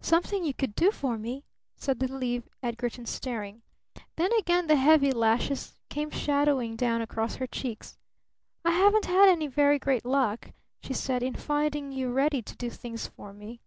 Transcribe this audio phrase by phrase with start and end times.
[0.00, 1.44] "Something you could do for me?"
[1.76, 3.62] said little Eve Edgarton, staring.
[4.16, 7.96] Then again the heavy lashes came shadowing down across her cheeks.
[8.64, 10.50] "I haven't had any very great luck,"
[10.82, 13.60] she said, "in finding you ready to do things for me."